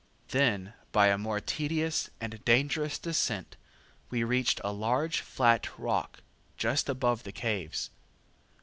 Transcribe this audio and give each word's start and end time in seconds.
Then 0.29 0.73
by 0.91 1.09
a 1.09 1.17
more 1.19 1.39
tedious 1.39 2.09
and 2.19 2.43
dangerous 2.43 2.97
descent, 2.97 3.55
we 4.09 4.23
reached 4.23 4.59
a 4.63 4.71
large 4.73 5.19
flat 5.21 5.77
rock 5.77 6.23
just 6.57 6.89
above 6.89 7.21
the 7.21 7.31
caves. 7.31 7.91